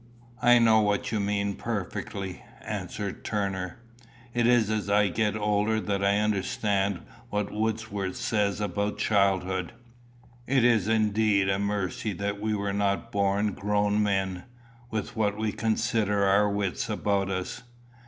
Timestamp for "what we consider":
15.15-16.23